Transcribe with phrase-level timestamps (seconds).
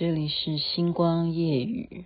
[0.00, 2.04] 这里是星光夜雨。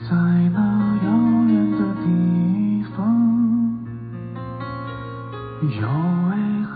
[0.00, 0.16] 在
[0.54, 1.12] 那遥
[1.44, 3.84] 远的地方，
[5.60, 5.86] 有
[6.30, 6.72] 位好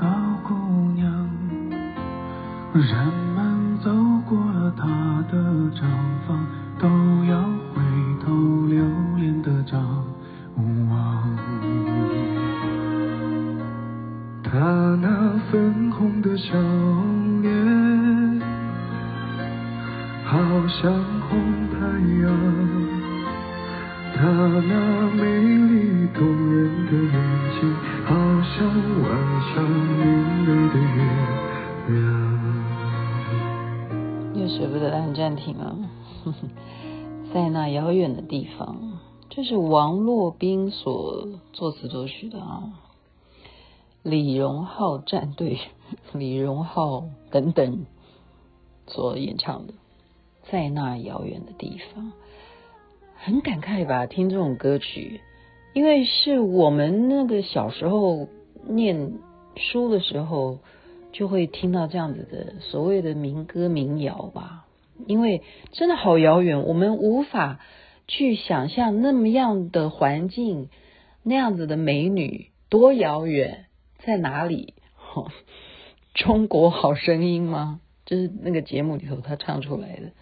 [0.46, 0.52] 姑
[0.96, 1.30] 娘，
[2.74, 3.27] 人
[35.54, 35.90] 按暂停啊！
[37.32, 38.98] 在那遥远的地方，
[39.28, 42.72] 这是王洛宾所作词作曲的啊。
[44.02, 45.58] 李荣浩战队、
[46.14, 47.84] 李荣浩等等
[48.86, 49.74] 所演唱的，
[50.50, 52.12] 在那遥远的地方，
[53.16, 54.06] 很感慨吧？
[54.06, 55.20] 听这种歌曲，
[55.74, 58.28] 因为是我们那个小时候
[58.66, 59.12] 念
[59.56, 60.58] 书的时候，
[61.12, 64.64] 就会听到这样子的所谓的民歌民谣吧。
[65.06, 67.60] 因为真的好遥远，我们无法
[68.06, 70.68] 去想象那么样的环境，
[71.22, 73.66] 那样子的美女多遥远。
[74.04, 74.74] 在哪里？
[75.14, 75.30] 哦，
[76.14, 77.80] 中国好声音吗？
[78.06, 80.12] 就是那个节目里头他唱出来的，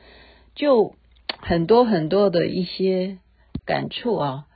[0.55, 0.95] 就
[1.39, 3.19] 很多很多的一些
[3.65, 4.47] 感触啊。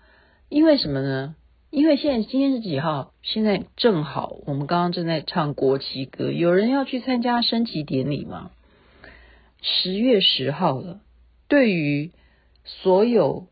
[0.48, 1.36] 因为什么呢？
[1.70, 3.12] 因为现在今天是几号？
[3.22, 8.50] 现在正好我们刚刚正在唱国旗歌，有人要去参加升旗典礼吗？
[9.62, 11.00] 十月十号了。
[11.48, 12.12] 对于
[12.64, 13.46] 所有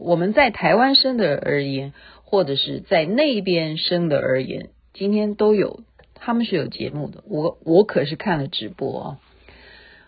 [0.00, 4.70] 我们在台湾生的而言，或者是在那边生的而言。
[4.94, 5.80] 今天都有，
[6.14, 7.22] 他们是有节目的。
[7.26, 9.18] 我我可是看了直播啊，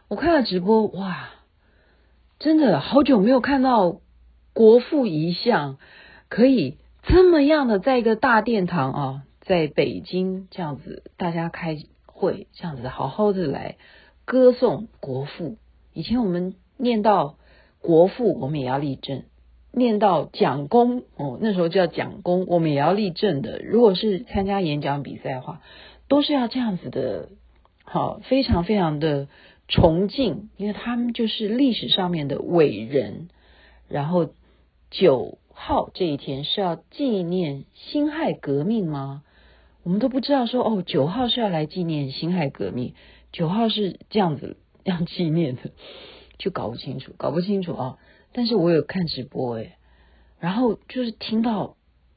[0.09, 1.29] 我看了直播，哇，
[2.39, 4.01] 真的好久没有看到
[4.53, 5.77] 国父遗像
[6.29, 13.77] 可以这么样的在一个大殿堂啊，在北京这样子，大家开会这样子好好的来
[14.27, 15.57] 歌颂国父。
[15.95, 17.37] 以前我们念到
[17.81, 19.23] 国父，我们也要立正。
[19.73, 23.59] 念到蒋公哦，那时候叫蒋公，我们也要立正的。
[23.63, 25.61] 如果是参加演讲比赛的话，
[26.09, 27.29] 都是要这样子的，
[27.85, 29.29] 好，非常非常的
[29.69, 33.29] 崇敬，因为他们就是历史上面的伟人。
[33.89, 34.31] 然后
[34.91, 39.23] 九号这一天是要纪念辛亥革命吗？
[39.83, 42.95] 我们都不知道说哦，九号是要来纪念辛亥革命，
[43.33, 45.71] 九号是这样子要纪念的，
[46.39, 47.99] 就搞不清楚，搞不清楚啊。
[48.33, 49.73] 但是我有看直播诶，
[50.39, 51.77] 然后就是听到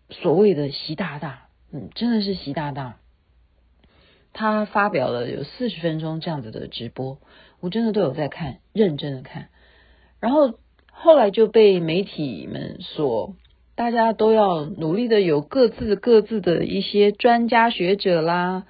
[0.09, 2.98] 所谓的习大大，嗯，真的是习大大，
[4.34, 7.19] 他发表了有四十分钟这样子的直播，
[7.59, 9.50] 我真的都有在看，认真的看。
[10.19, 10.59] 然后
[10.92, 13.36] 后来就被媒体们所，
[13.75, 18.66] 大家都要努力的有各自各自的一些专家学者啦，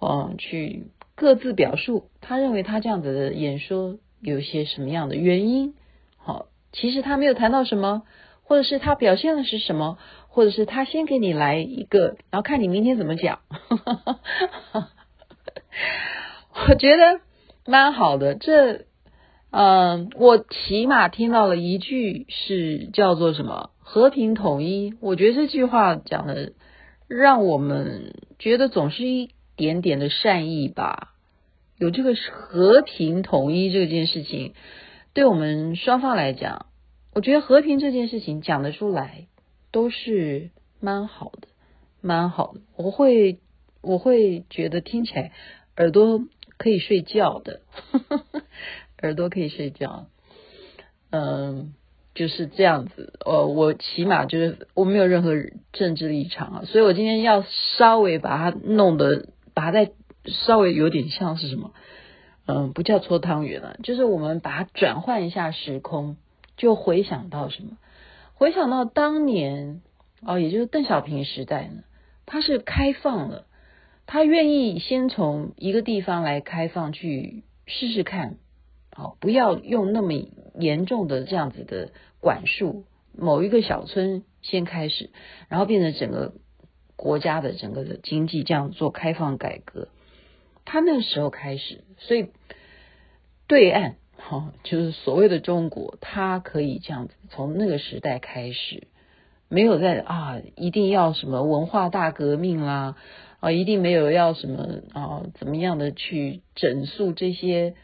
[0.00, 5.74] 嗯，去各自表述，他认为他这样子的演说有些什么样的原因，
[6.16, 6.46] 好。
[6.74, 8.02] 其实他没有谈到什么，
[8.44, 13.40] 或者是他表现的是什么，或者是他先给你来一个，然后看你明天怎么讲。
[16.54, 17.20] 我觉得
[17.66, 18.86] 蛮好的，这，
[19.50, 24.94] 嗯、我起码听到了一句是叫做什么“和平统一”。
[25.00, 26.52] 我觉得这句话讲的
[27.06, 31.14] 让我们觉得总是一点点的善意吧。
[31.78, 34.54] 有这个和平统一这件事情。
[35.14, 36.66] 对我们双方来讲，
[37.12, 39.26] 我觉得和平这件事情讲得出来，
[39.70, 41.48] 都是蛮好的，
[42.00, 42.60] 蛮好的。
[42.76, 43.38] 我会，
[43.82, 45.32] 我会觉得听起来
[45.76, 46.24] 耳朵
[46.56, 47.60] 可以睡觉的，
[49.02, 50.06] 耳朵可以睡觉。
[51.10, 51.74] 嗯，
[52.14, 53.12] 就是这样子。
[53.22, 55.34] 呃，我起码就是我没有任何
[55.74, 57.44] 政治立场啊，所以我今天要
[57.76, 59.92] 稍微把它弄得，把它再
[60.26, 61.72] 稍微有点像是什么。
[62.46, 66.16] 嗯，不叫搓汤圆了，就是我们把它转换一下时空，
[66.56, 67.78] 就回想到什么？
[68.34, 69.80] 回想到当年
[70.22, 71.84] 哦，也就是邓小平时代呢，
[72.26, 73.46] 他是开放了，
[74.06, 78.38] 他愿意先从一个地方来开放去试试看，
[78.90, 80.12] 好，不要用那么
[80.58, 82.84] 严重的这样子的管束，
[83.16, 85.10] 某一个小村先开始，
[85.48, 86.32] 然后变成整个
[87.02, 89.88] 国家的整个的经济这样做开放改革。
[90.64, 92.28] 他那时候开始，所以
[93.48, 98.86] 对岸哈，就是所谓的中国，他可以这样子从那个时代开始，
[99.48, 102.94] 没有在啊，一定要什么文化大革命啦，
[103.40, 107.74] 啊，一定没有要什么啊，怎么样的去整肃这些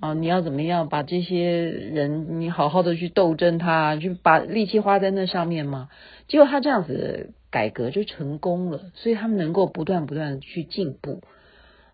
[0.00, 0.14] 啊？
[0.14, 5.90] 你要怎么样把这些人，你好好的去斗争他，去把力气花在那上面吗？
[6.26, 11.20] 结果他这样子改革就成功了，所以他们能够不断不断的去进步。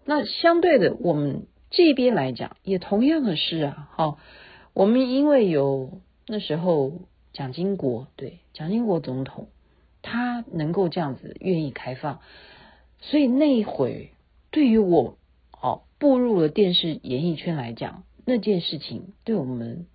[0.06, 4.19] 那相对的，我们这边来讲，也同样的是啊，好，
[4.72, 6.93] 我们因为有那时候
[7.34, 9.49] 蒋经国，对，蒋经国总统，
[10.00, 12.20] 他能够这样子愿意开放。
[13.00, 14.12] 所以那一会，
[14.50, 15.19] 对于我
[15.60, 19.87] 哦步入了电视演艺圈来讲，那件事情对我们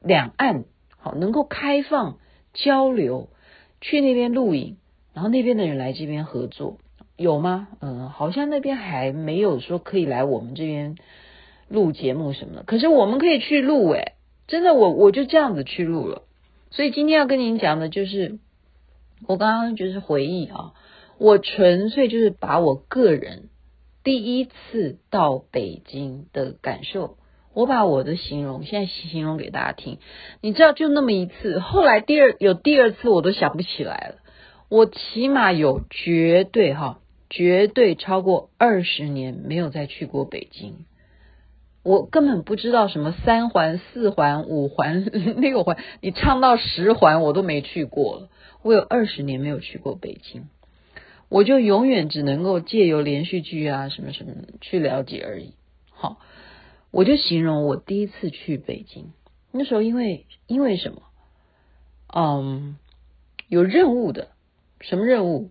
[0.00, 0.64] 两岸
[0.96, 2.18] 好能够开放
[2.52, 3.28] 交流，
[3.80, 4.76] 去那边录影，
[5.14, 6.78] 然后那边的人来这边合作，
[7.16, 7.68] 有吗？
[7.80, 10.96] 嗯，好像那边还没有说可以来我们这边
[11.68, 12.62] 录节目什么的。
[12.62, 14.14] 可是我们可以去录诶，
[14.46, 16.22] 真的我我就这样子去录了。
[16.70, 18.38] 所以今天要跟您讲的就是，
[19.26, 20.72] 我刚刚就是回忆啊。
[21.18, 23.50] 我纯粹就是把我个人
[24.02, 27.16] 第一次到北京的感受，
[27.54, 29.98] 我把我的形容现在形容给大家听。
[30.40, 34.21] 你知道，就那么一次，后来第二有第二次，我都想不起来了。
[34.72, 36.98] 我起码有绝对哈，
[37.28, 40.86] 绝对超过二十年没有再去过北京。
[41.82, 45.04] 我根本不知道什么三环、四环、五环、
[45.36, 48.30] 六环，你唱到十环我都没去过。
[48.62, 50.48] 我有二十年没有去过北京。
[51.28, 54.32] 我就永远只能够借由连续剧啊什么什么
[54.62, 55.52] 去了解而已。
[55.90, 56.16] 好，
[56.90, 59.12] 我就形容我第一次去北京，
[59.50, 61.02] 那时候因为因为什么？
[62.14, 62.78] 嗯，
[63.48, 64.28] 有任务的，
[64.82, 65.50] 什么任务？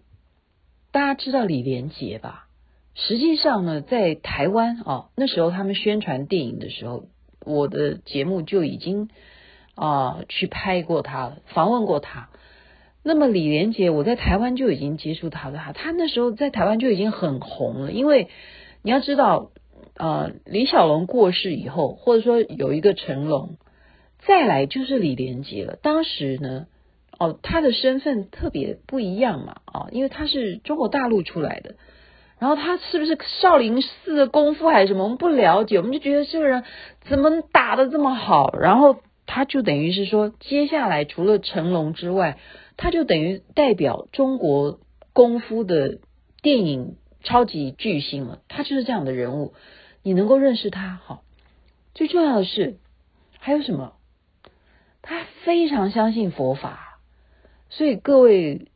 [0.92, 2.48] 大家知道李连杰吧？
[2.94, 7.06] 实际上呢，在台湾哦，那时候他们宣传电影的时候，
[7.46, 9.10] 我的节目就已经
[9.76, 12.30] 啊去拍过他了，访问过他。
[13.04, 17.92] 那么李连杰，我在台湾就已经接触他的哈，他那时候在台湾就已经很红了。
[17.94, 18.28] 因为
[18.84, 19.52] 你要知道，
[19.96, 23.58] 呃，李小龙过世以后，或者说有一个成龙，
[24.20, 25.78] 再来就是李连杰了。
[25.82, 26.68] 当时呢，
[27.22, 31.76] 哦，他的身份特别不一样嘛，啊，因为他是中国大陆出来的，
[32.40, 36.64] 然后他是不是少林寺的功夫还是什么，我们不了解，我们就觉得这个人
[37.02, 38.98] 怎么打得这么好，然后
[39.28, 42.40] 他就等于是说，接下来除了成龙之外。
[42.78, 44.80] 他就等于代表中国
[45.14, 46.00] 功夫的
[46.42, 49.54] 电影超级巨星了，他就是这样的人物，
[50.02, 51.22] 你能够认识他，好，
[51.94, 52.78] 最重要的是
[53.38, 53.94] 还有什么？
[55.04, 56.91] 他非常相信佛法，
[57.72, 58.68] 所以各位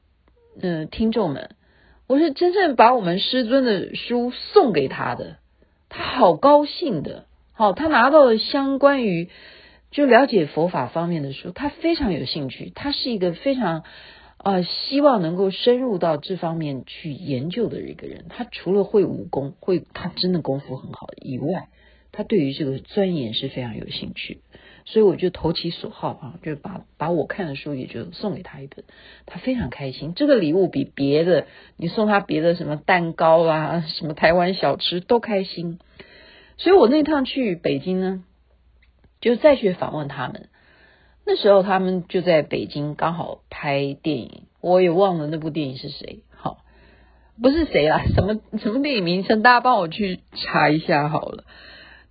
[0.59, 1.51] 嗯、听众们，
[2.07, 5.35] 我是真正把我们师尊的书送给他的，
[5.89, 9.29] 他好高兴的，好，他拿到了相关于。
[9.91, 12.69] 就了解佛法方面的书，他非常有兴趣。
[12.75, 13.83] 他是一个非常
[14.43, 18.25] 呃希望能够深入到这方面去研究的一个人。
[18.27, 21.69] 他除了会武功，会他真的功夫很好以外，
[22.15, 24.39] 他对于这个钻研是非常有兴趣。
[24.85, 28.85] 所以我就投其所好啊，就把把我看的书也就送给他一本，
[29.25, 30.13] 他非常开心。
[30.15, 31.47] 这个礼物比别的
[31.77, 35.79] 你送他别的什么蛋糕啊，什么台湾小吃都开心。
[36.57, 38.23] 所以我那趟去北京呢。
[39.21, 40.49] 就再去访问他们，
[41.25, 46.59] 那时候他们就在北京刚好拍电影，我也忘了那部电影是谁，好，
[47.41, 51.45] 不是谁啦，什么什么电影名称，大家帮我去查一下好了。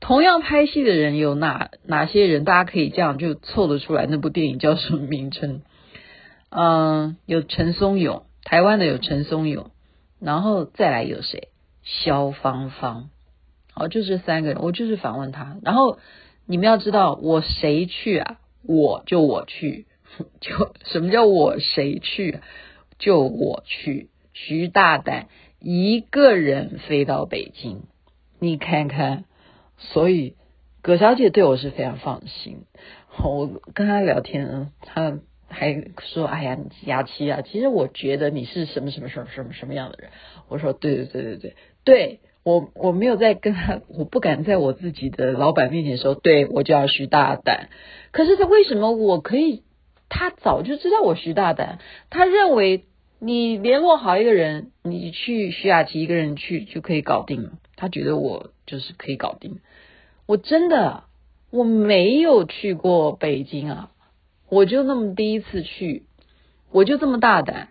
[0.06, 2.44] 同样拍戏的人有哪哪些人？
[2.44, 5.62] 大家可以这样就凑得出来，那部电影叫什么名称？
[6.50, 9.70] 嗯， 有陈松勇，台湾的有陈松勇，
[10.20, 11.48] 然后再来有谁？
[11.82, 13.08] 萧芳芳，
[13.72, 15.98] 好，就这三个人，我就是访问他，然后。
[16.46, 18.36] 你们要知道，我谁去啊？
[18.68, 19.86] 我就我去，
[20.42, 22.40] 就什么叫我谁去？
[22.98, 24.10] 就我去。
[24.34, 25.28] 徐大胆
[25.58, 27.84] 一个人飞到北京，
[28.40, 29.24] 你看看，
[29.78, 30.36] 所以
[30.82, 32.64] 葛小姐对我是非常放心。
[33.22, 40.10] 我跟她聊天，她还说：“哎呀，雅琪啊，其实我觉得你是什么什么什么什么什么样的人。”
[40.48, 47.70] 我说：“对对对对对对。”我我没有在跟他，我不敢在我自己的老板面前说，对，我就要徐大胆。
[48.10, 49.62] 可是他为什么我可以？
[50.10, 51.78] 他早就知道我徐大胆，
[52.10, 52.84] 他认为
[53.18, 57.52] 你联络好一个人，你去徐雅琪一个人去就可以搞定了。
[57.76, 59.60] 他觉得我就是可以搞定。
[60.26, 61.04] 我真的
[61.50, 63.90] 我没有去过北京啊，
[64.48, 66.04] 我就那么第一次去，
[66.70, 67.68] 我就这么大胆，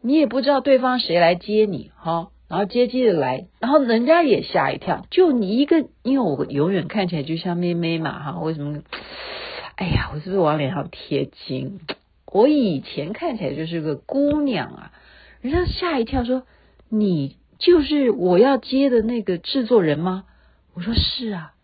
[0.00, 2.30] 你也不知道对方谁来接你哈。
[2.48, 8.82] 然后接机的来，然后人家也吓一跳，就你一个，因为我永远看起来就像妹妹嘛，哈，为什么？
[9.74, 11.80] 哎呀，我是不是往脸上贴金？
[12.32, 14.92] 我以前看起来就是个姑娘啊，
[15.40, 16.44] 人家吓一跳说，
[16.88, 20.22] 你就是我要接的那个制作人吗？
[20.76, 21.54] 我说是啊，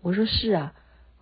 [0.00, 0.72] 我说是啊，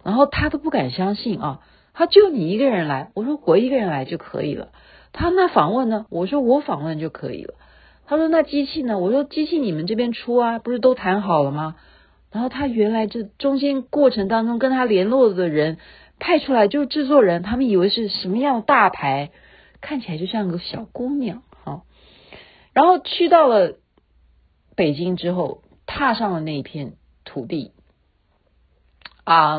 [0.05, 1.61] 然后他都不敢相信啊，
[1.93, 4.69] 他就你一个人来，我说我一个人来就可以了。
[5.13, 6.07] 他那访问呢？
[6.09, 7.55] 我说我访问就可以了。
[8.07, 9.01] 他说那机器呢？
[9.01, 11.75] 我说机器你们这边出啊，不是都谈好了吗？
[12.31, 15.79] 然后他原来这中间过程当中跟他联络的人
[16.21, 19.33] 派出来就是制作人，他们以为是什么样的大牌，
[19.81, 21.83] 看起来就像个小姑娘哈。
[22.73, 23.75] 然后去到了
[24.77, 27.73] 北京之后，踏上了那一片土地，
[29.25, 29.59] 啊、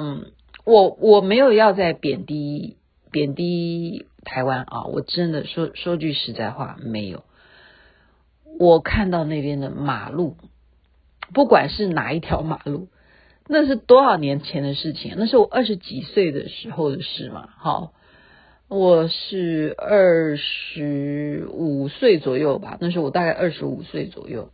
[0.66, 2.78] 我我没有要再贬低
[3.12, 7.24] 贬低台湾啊，我真的说说句实在话，没有。
[8.60, 10.38] 我看到那边的马路，
[11.34, 12.88] 不管是哪一条马路，
[13.48, 17.50] 那是多少年前的事情，那是我二十几岁的时候的事嘛。
[17.58, 17.94] 好，
[18.68, 24.52] 我是二十五岁左右吧，那时候我大概二十五岁左右，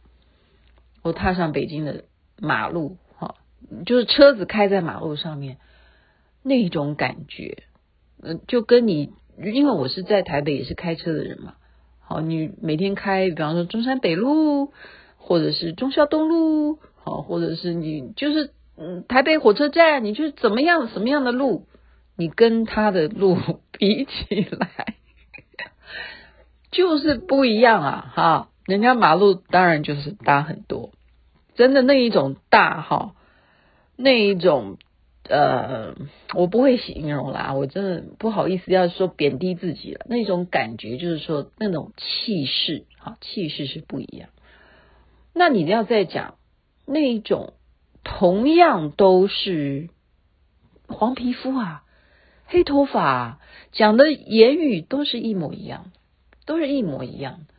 [1.01, 2.05] 我踏上北京的
[2.41, 3.35] 马路，哈，
[3.85, 5.57] 就是车子开在马路上面
[6.43, 7.63] 那种感觉，
[8.21, 11.55] 嗯，就跟你，因为我是在台北也是开车的人嘛。
[11.99, 14.73] 好，你每天开，比方说中山北路，
[15.17, 21.67] 或者是忠孝东路，好，或者是你就是嗯台北火车站，你就是怎么样什么样的路，
[22.15, 23.37] 你跟他的路
[23.77, 24.95] 比起来，
[26.71, 28.13] 就是不一样啊！
[28.15, 30.91] 哈，人家马路当然就是大很多，
[31.59, 33.13] 真的那一种大哈，
[33.97, 34.77] 那一种。
[35.31, 35.93] 呃，
[36.33, 40.03] 我不会形容啦，我真的不好意思要说贬低自己了。
[40.09, 44.29] 那种感觉就是说，那种气势，哈，气势是不一样。
[45.35, 46.33] 那你要再讲
[46.87, 47.53] 那一种，
[48.03, 49.89] 同样都是
[50.87, 51.83] 黄皮肤啊，
[52.47, 53.39] 黑头发，
[53.71, 55.91] 讲的言语都是一模一样，
[56.47, 57.53] 都是一模一样的。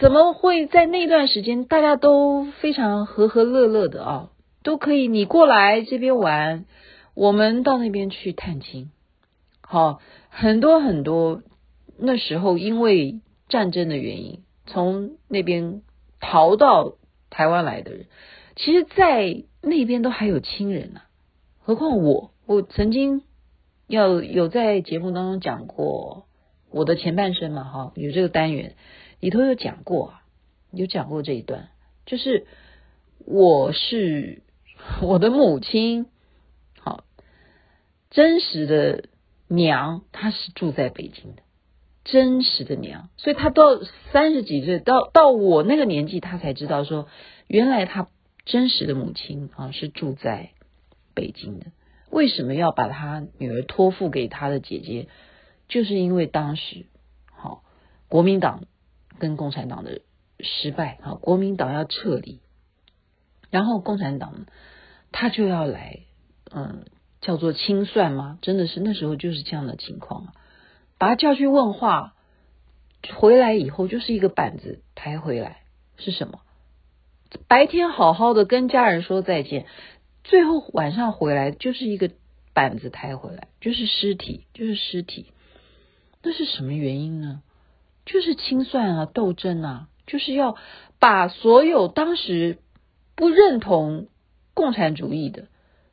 [0.00, 4.30] 怎么会在那段时间大家都非常和和乐乐的啊？
[4.62, 6.64] 都可以，你过来这边玩，
[7.12, 8.90] 我们到那边去探亲。
[9.60, 11.42] 好，很多很多
[11.98, 15.82] 那时候因为战争的原因，从那边
[16.18, 16.94] 逃到
[17.28, 18.06] 台湾来的人，
[18.56, 21.02] 其实，在那边都还有亲人呢、
[21.58, 23.20] 何况我，我曾经
[23.86, 26.24] 要有在节目当中讲过
[26.70, 28.76] 我的前半生嘛，哈，有这个单元
[29.20, 30.14] 里头有讲过，
[30.72, 31.68] 有讲过这一段，
[32.06, 32.46] 就是
[33.24, 34.42] 我是。
[35.02, 36.06] 我的母亲，
[36.78, 37.04] 好，
[38.08, 39.10] 真实的
[39.46, 41.42] 娘，她是住在北京的，
[42.02, 43.78] 真实的娘，所以她到
[44.10, 47.08] 三十几岁，到到我那个年纪，她才知道说，
[47.46, 48.08] 原来她
[48.46, 50.52] 真实的母亲啊是住在
[51.12, 51.66] 北京的。
[52.08, 55.08] 为什么要把她女儿托付给她的姐姐？
[55.68, 56.86] 就是因为当时，
[57.30, 57.62] 好，
[58.08, 58.64] 国民党
[59.20, 60.00] 跟共产党的
[60.40, 62.40] 失败，好，国民党要撤离，
[63.50, 64.46] 然后共产党。
[65.12, 66.02] 他就要来，
[66.52, 66.84] 嗯，
[67.20, 68.38] 叫做清算吗？
[68.42, 70.34] 真的是那时候就是这样的情况啊，
[70.98, 72.14] 把他叫去问话，
[73.12, 75.62] 回来以后就是一个板子抬回来，
[75.96, 76.42] 是什么？
[77.48, 79.66] 白天好好的跟家人说再见，
[80.22, 82.12] 最后晚上回来就是一个
[82.54, 85.26] 板子抬回来，就是尸体，就是尸体。
[86.22, 87.42] 那是什么原因呢？
[88.12, 90.56] 就是清算啊，斗争啊，就是要
[90.98, 92.58] 把所有当时
[93.14, 94.08] 不认同。
[94.52, 95.46] 共产主义的，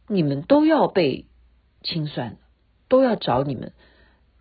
[0.09, 1.27] 你们都要被
[1.83, 2.37] 清算，
[2.89, 3.71] 都要找你们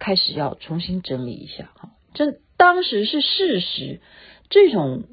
[0.00, 1.90] 开始要重新整理一下哈。
[2.12, 4.00] 这当时是事实，
[4.48, 5.04] 这种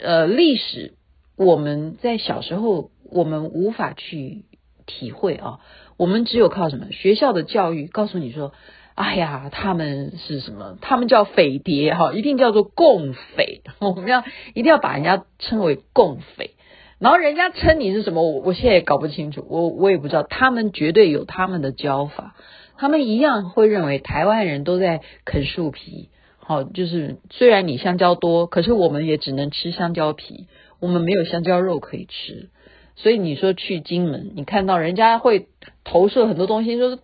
[0.00, 0.94] 呃历史，
[1.36, 4.44] 我们在小时候我们无法去
[4.86, 5.60] 体会啊。
[5.96, 8.54] 我们只有靠什么学校的教育告诉你说，
[9.02, 10.78] 哎呀，他们是什么？
[10.80, 13.62] 他们叫匪谍哈，一定叫做共匪。
[13.80, 14.22] 我们要
[14.54, 16.52] 一定要把人家称为共匪。
[17.00, 18.22] 然后人家称你是什么？
[18.22, 20.22] 我我现在也搞不清楚，我我也不知道。
[20.22, 22.36] 他们绝对有他们的教法，
[22.76, 26.08] 他们一样会认为台湾人都在啃树皮。
[26.38, 30.46] 好，就是虽然你香蕉多，可是我们也只能吃香蕉皮，
[30.78, 32.50] 我们没有香蕉肉可以吃。
[32.94, 35.48] 所以你说去金门，你看到人家会
[35.84, 36.96] 投射很多东西，说是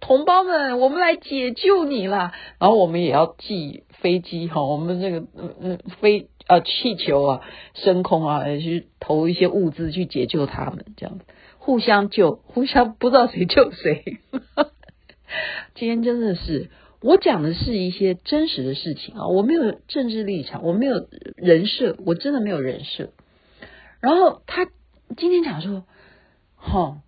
[0.00, 2.32] 同胞们，我们来解救你啦。
[2.58, 6.28] 然后我们也要寄飞机哈，我们这个嗯嗯飞。
[6.48, 7.40] 啊，气球啊，
[7.72, 11.24] 升空啊，去投一些物资去解救他们，这样子
[11.56, 14.18] 互相救，互相不知道谁救谁。
[15.76, 16.68] 今天真的是
[17.00, 23.10] 我讲的是一些真实的事情啊，我没有政治立场，我没有人设，我真的没有人设。
[24.00, 24.66] 然后他
[25.16, 25.84] 今天讲说，
[26.56, 26.98] 哈，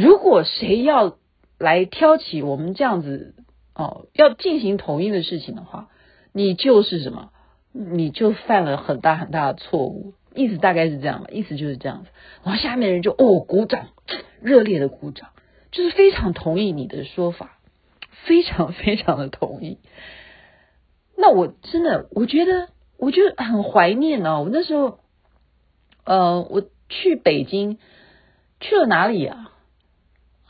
[0.00, 1.18] 如果谁要
[1.58, 3.34] 来挑起我们这样子
[3.74, 5.88] 哦，要进行统一的事情的话，
[6.32, 7.30] 你就是什么？
[7.72, 12.08] 你就犯了很大很大的错误，意思大概是这样吧，意思就是这样子。
[12.42, 13.88] 然后下面人就哦鼓掌，
[14.40, 15.28] 热烈的鼓掌，
[15.70, 17.58] 就是非常同意你的说法，
[18.24, 19.78] 非常非常的同意。
[21.16, 24.42] 那我真的，我觉得，我就很怀念哦。
[24.44, 24.98] 我那时候，
[26.04, 27.78] 呃，我去北京，
[28.60, 29.49] 去了哪里啊？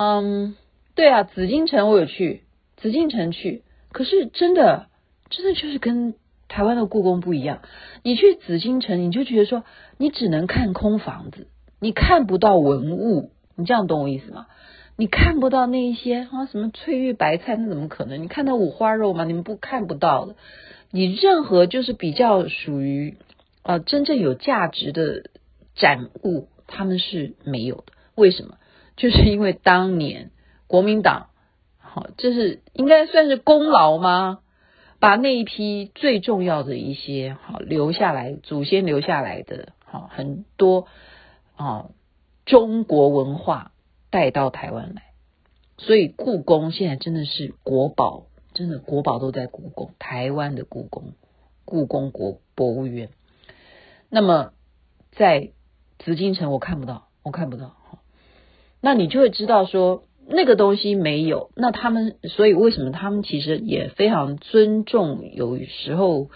[0.03, 0.57] 嗯，
[0.95, 2.41] 对啊，紫禁城我有去，
[2.79, 3.63] 紫禁城去。
[3.93, 4.87] 可是真的，
[5.29, 6.15] 真的就是跟
[6.49, 7.61] 台湾的故宫不一样。
[8.03, 9.63] 你去紫禁城，你就觉得说，
[9.99, 11.49] 你只能看空房子，
[11.81, 13.31] 你看不到文物。
[13.57, 14.47] 你这样懂我意思吗？
[14.97, 18.23] 你看不到那一些啊，什么翠玉白菜，那怎么可能？
[18.23, 19.25] 你看到五花肉吗？
[19.25, 20.35] 你们不看不到的。
[20.91, 23.19] 你任何就是比较属于
[23.61, 25.25] 啊、呃、真正有价值的
[25.75, 27.93] 展物，他们是没有的。
[28.15, 28.57] 为什么？
[29.01, 30.31] 就是因为当年
[30.67, 31.29] 国民党。
[31.79, 34.39] 好，这是应该算是功劳吗？
[35.01, 40.87] 把那一批最重要的一些好留下来，祖先留下来的好很多
[41.57, 41.89] 啊
[42.45, 43.73] 中国文化
[44.11, 45.03] 带到台湾来，
[45.79, 51.15] 所以故宫现在真的是国宝，真的国宝都在故宫，台湾的故宫，
[51.65, 53.09] 故宫国博物院。
[54.11, 54.53] 那么
[55.11, 55.51] 在
[55.99, 57.75] 紫禁城我看不到，我看不到，
[58.81, 60.05] 那你就会知道说。
[60.33, 65.29] 那个东西没有，那他们所以为什么他们其实也非常尊重？
[65.35, 66.29] 有时候，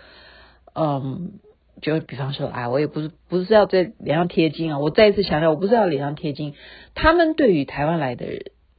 [0.75, 1.35] 嗯，
[1.81, 4.81] 就比方说，哎，我也不是不是要在脸上贴金啊。
[4.81, 6.55] 我再一次强调，我不是要脸上贴金。
[6.97, 8.27] 他们对于台湾来的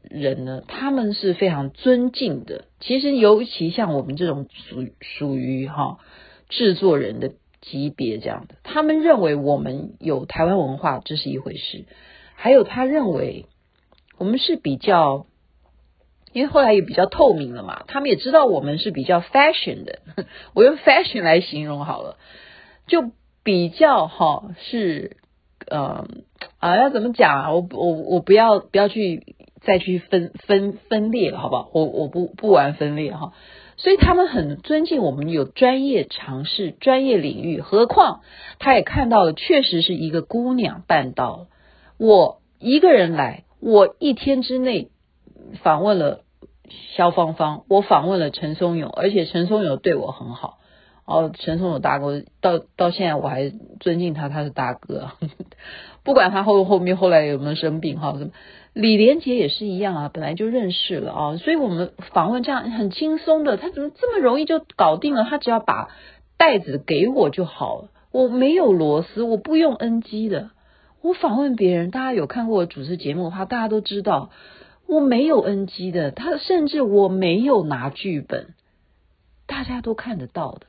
[0.10, 2.66] 人呢，他们是非常尊敬的。
[2.82, 6.00] 其实，尤其像我们这种属属于哈
[6.50, 7.32] 制作人的
[7.62, 11.86] 级别这样的，他们认为我们有台湾文化，这是一回事。
[12.36, 13.46] 还有，他认为。
[14.18, 15.26] 我们是比较，
[16.32, 20.00] 因为后来也比较透明了嘛，他们也知道我们是比较 fashion 的，
[20.54, 22.18] 我用 fashion 来形容好了，
[22.88, 23.12] 就
[23.44, 25.18] 比较哈是，
[25.68, 26.08] 呃
[26.60, 27.52] 啊要怎么讲啊？
[27.54, 31.70] 我我我不要不要去再去分分分裂了，好不好？
[31.74, 33.34] 我我不不玩分裂哈，
[33.78, 38.22] 所以他们很尊敬我们有专业尝试专业领域，何况
[38.60, 41.48] 他也看到了，确实是一个姑娘办到了，
[41.98, 43.45] 我一个人来。
[43.66, 44.90] 我一天之内
[45.64, 46.22] 访问了
[46.96, 50.60] 萧芳芳，我访问了陈松勇，而且陈松勇对我很好。
[51.04, 55.14] 哦，陈松勇大哥到到现在我还尊敬他，他是大哥。
[56.06, 58.32] 不管他后后面后来有没有生病哈，什么
[58.74, 65.26] 李连杰也是一样啊，本来就认识了啊，所以我们访问这样很轻松的，他怎么这么容易就搞定了？
[65.28, 65.90] 他只要把
[66.38, 70.52] 袋子给我就好了，我没有螺丝，我不用 NG 的。
[71.06, 74.32] 我访问别人，大家有看过我主持节目的话，大家都知道
[74.88, 76.10] 我没有 NG 的。
[76.10, 78.56] 他甚至我没有拿剧本，
[79.46, 80.66] 大家都看得到的。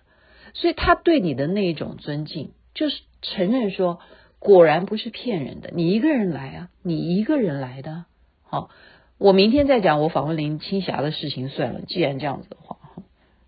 [0.53, 3.99] 所以他对你的那一种尊敬，就是承认说，
[4.39, 5.71] 果然不是骗人的。
[5.73, 8.05] 你一个人来啊，你一个人来的。
[8.43, 8.69] 好，
[9.17, 11.81] 我明天再讲我访问林青霞的事情算了。
[11.81, 12.77] 既然这样子的话，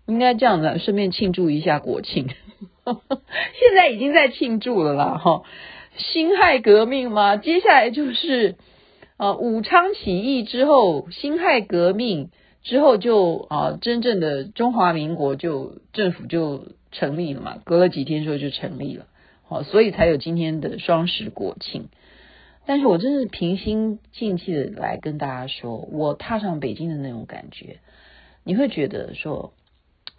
[0.07, 2.29] 应该这样子，顺便庆祝一下国庆。
[2.85, 5.43] 现在已经在庆祝了啦，哈。
[5.97, 7.35] 辛亥革命吗？
[7.35, 8.55] 接下来就是
[9.17, 12.29] 啊，武昌起义之后，辛亥革命
[12.63, 17.57] 之后就啊，真正的中华民国就政府就成立了嘛。
[17.65, 19.07] 隔了几天之后就成立了，
[19.45, 21.89] 好，所以才有今天的双十国庆。
[22.65, 27.79] 但是我真是平心静气的来跟大家说，我踏上北京的那种感觉，
[28.45, 29.53] 你会觉得说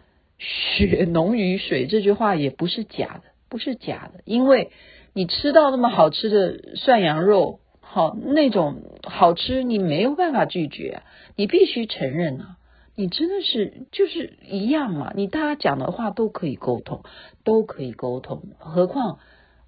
[0.37, 4.70] “血浓于水”这句话也不是假的，不是假的，因为。
[5.12, 11.02] 你吃到那么好吃的涮羊肉，好那种好吃，你没有办法拒绝，
[11.34, 12.56] 你必须承认啊，
[12.94, 17.02] 你真的是就是一样嘛，你大家讲的话都可以沟通，
[17.42, 19.18] 都可以沟通，何况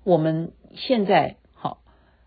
[0.05, 1.79] 我们现在好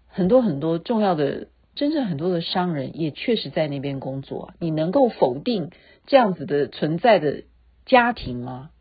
[0.07, 5.71] 很多很多重要的，真正很多的商人也确实在那边工作，你能够否定
[6.05, 7.43] 这样子的存在的
[7.85, 8.71] 家庭吗？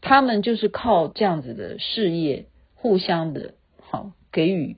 [0.00, 3.54] 他们就是靠这样子的事业互相的。
[3.90, 4.76] 好，给予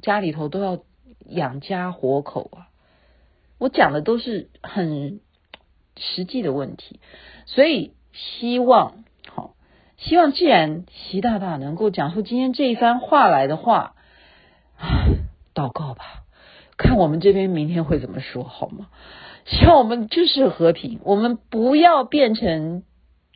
[0.00, 0.78] 家里头都要
[1.26, 2.68] 养家活口啊！
[3.58, 5.18] 我讲的都是很
[5.96, 7.00] 实际的问题，
[7.46, 9.54] 所以希望好，
[9.96, 13.96] 希望既然习大大能够讲出今天这一番话来的话，
[15.52, 16.22] 祷告吧，
[16.76, 18.88] 看我们这边明天会怎么说好吗？
[19.46, 22.84] 希望我们就是和平，我们不要变成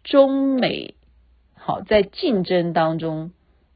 [0.05, 0.95] 中美
[1.57, 3.33] 好在竞争当中。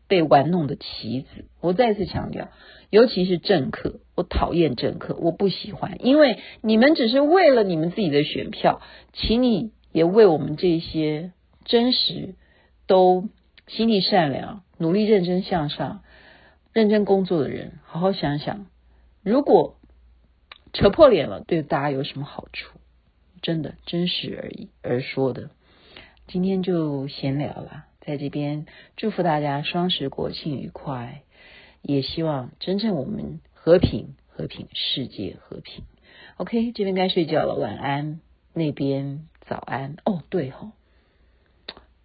[0.09, 2.49] 被玩弄的棋子，我再次强调，
[2.91, 8.81] 尤其是政客，我讨厌政客，我不喜欢，因为你们只是为了你们自己的选票，
[9.13, 11.33] 请你也为我们这些
[11.65, 12.35] 真实、
[12.87, 13.29] 都
[13.67, 16.03] 心地善良、努力认真向上、
[16.73, 18.67] 认真工作的人，好好想想，
[19.23, 19.77] 如果
[20.73, 22.79] 扯破脸了，对大家有什么好处？
[23.43, 25.51] 真的，真实而已而说的。
[26.27, 28.67] 今天就闲聊了，在这边
[28.97, 31.23] 祝福大家双十国庆愉快，
[31.83, 35.85] 也希望真正我们和平，和平，世界和平。
[36.37, 38.21] OK，这边该睡觉了，晚安。
[38.55, 39.97] 那边早安。
[40.05, 40.73] 哦，对哈、哦，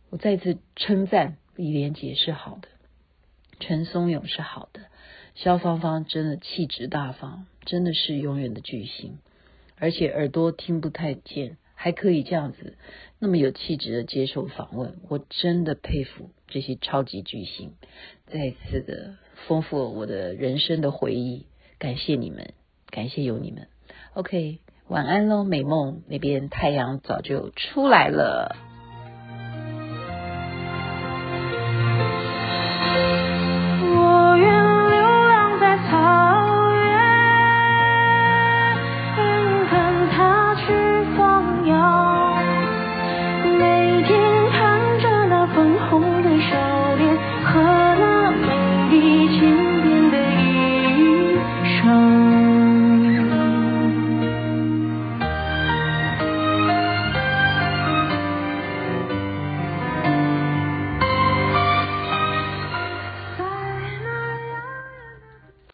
[0.10, 2.68] 我再次称赞李连杰是好的，
[3.60, 4.82] 陈松勇是好的，
[5.36, 9.20] 肖芳芳真的气质大方，真的是永远的巨星，
[9.78, 11.58] 而且耳朵听不太见。
[11.84, 12.78] 还可以这样子，
[13.18, 17.72] 那么有气质的接受访问，我真的佩服这些超级巨星，
[18.28, 19.16] 再次的
[19.48, 21.48] 丰富了我的人生的回忆，
[21.80, 22.54] 感谢你们，
[22.92, 23.68] 感谢有你们。
[24.14, 28.71] OK，晚安喽，美梦那边太阳早就出来了。